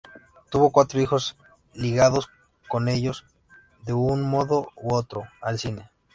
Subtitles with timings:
[0.49, 1.37] Tuvo cuatro hijos,
[1.75, 2.27] ligados
[2.71, 3.23] todos ellos,
[3.85, 5.91] de un modo u otro, al cine.